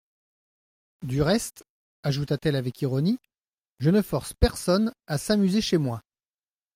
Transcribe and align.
Du 1.03 1.21
reste, 1.21 1.63
ajouta-t-elle 2.01 2.55
avec 2.55 2.81
ironie, 2.81 3.19
je 3.77 3.91
ne 3.91 4.01
force 4.01 4.33
personne 4.33 4.91
à 5.05 5.19
s'amuser 5.19 5.61
chez 5.61 5.77
moi. 5.77 6.01